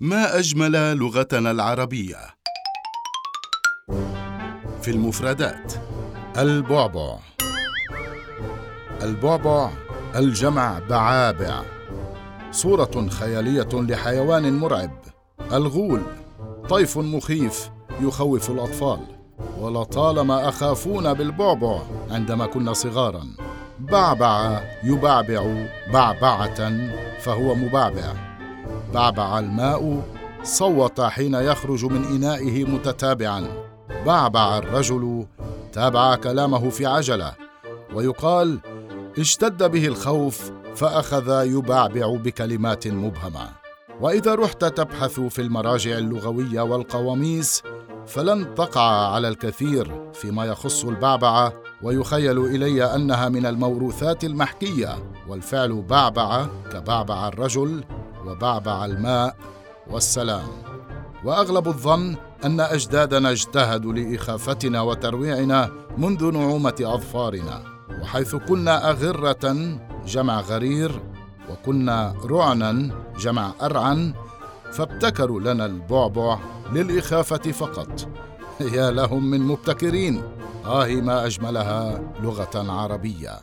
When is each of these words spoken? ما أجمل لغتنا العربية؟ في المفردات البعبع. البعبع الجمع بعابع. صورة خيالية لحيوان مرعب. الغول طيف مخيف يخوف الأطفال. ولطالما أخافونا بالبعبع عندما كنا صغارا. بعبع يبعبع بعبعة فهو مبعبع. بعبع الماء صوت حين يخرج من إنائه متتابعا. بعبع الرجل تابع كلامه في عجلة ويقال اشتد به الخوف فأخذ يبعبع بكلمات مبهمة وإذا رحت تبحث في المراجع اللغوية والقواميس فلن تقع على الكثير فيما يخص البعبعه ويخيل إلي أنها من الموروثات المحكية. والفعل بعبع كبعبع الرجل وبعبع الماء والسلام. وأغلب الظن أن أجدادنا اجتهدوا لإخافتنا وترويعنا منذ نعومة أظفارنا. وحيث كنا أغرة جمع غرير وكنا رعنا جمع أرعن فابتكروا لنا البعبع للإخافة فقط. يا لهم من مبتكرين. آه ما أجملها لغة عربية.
ما 0.00 0.38
أجمل 0.38 0.96
لغتنا 0.96 1.50
العربية؟ 1.50 2.16
في 4.82 4.90
المفردات 4.90 5.72
البعبع. 6.36 7.18
البعبع 9.02 9.70
الجمع 10.16 10.78
بعابع. 10.78 11.62
صورة 12.50 13.08
خيالية 13.08 13.68
لحيوان 13.72 14.58
مرعب. 14.58 15.00
الغول 15.52 16.02
طيف 16.68 16.98
مخيف 16.98 17.70
يخوف 18.00 18.50
الأطفال. 18.50 19.00
ولطالما 19.58 20.48
أخافونا 20.48 21.12
بالبعبع 21.12 21.82
عندما 22.10 22.46
كنا 22.46 22.72
صغارا. 22.72 23.26
بعبع 23.78 24.62
يبعبع 24.84 25.66
بعبعة 25.92 26.88
فهو 27.20 27.54
مبعبع. 27.54 28.27
بعبع 28.94 29.38
الماء 29.38 30.02
صوت 30.42 31.00
حين 31.00 31.34
يخرج 31.34 31.84
من 31.84 32.04
إنائه 32.04 32.64
متتابعا. 32.64 33.48
بعبع 34.06 34.58
الرجل 34.58 35.26
تابع 35.72 36.14
كلامه 36.14 36.70
في 36.70 36.86
عجلة 36.86 37.32
ويقال 37.94 38.58
اشتد 39.18 39.70
به 39.70 39.86
الخوف 39.86 40.50
فأخذ 40.74 41.46
يبعبع 41.46 42.16
بكلمات 42.16 42.88
مبهمة 42.88 43.48
وإذا 44.00 44.34
رحت 44.34 44.64
تبحث 44.64 45.20
في 45.20 45.42
المراجع 45.42 45.98
اللغوية 45.98 46.60
والقواميس 46.60 47.62
فلن 48.06 48.54
تقع 48.54 49.12
على 49.14 49.28
الكثير 49.28 50.10
فيما 50.12 50.44
يخص 50.44 50.84
البعبعه 50.84 51.52
ويخيل 51.82 52.38
إلي 52.38 52.84
أنها 52.94 53.28
من 53.28 53.46
الموروثات 53.46 54.24
المحكية. 54.24 54.98
والفعل 55.28 55.82
بعبع 55.82 56.46
كبعبع 56.72 57.28
الرجل 57.28 57.84
وبعبع 58.28 58.84
الماء 58.84 59.36
والسلام. 59.90 60.48
وأغلب 61.24 61.68
الظن 61.68 62.16
أن 62.44 62.60
أجدادنا 62.60 63.30
اجتهدوا 63.30 63.92
لإخافتنا 63.92 64.80
وترويعنا 64.80 65.70
منذ 65.98 66.32
نعومة 66.32 66.74
أظفارنا. 66.80 67.62
وحيث 68.02 68.34
كنا 68.34 68.90
أغرة 68.90 69.76
جمع 70.06 70.40
غرير 70.40 71.02
وكنا 71.50 72.14
رعنا 72.24 72.90
جمع 73.18 73.52
أرعن 73.62 74.14
فابتكروا 74.72 75.40
لنا 75.40 75.66
البعبع 75.66 76.38
للإخافة 76.72 77.52
فقط. 77.52 78.08
يا 78.60 78.90
لهم 78.90 79.30
من 79.30 79.40
مبتكرين. 79.40 80.22
آه 80.66 80.86
ما 80.86 81.26
أجملها 81.26 82.00
لغة 82.22 82.72
عربية. 82.72 83.40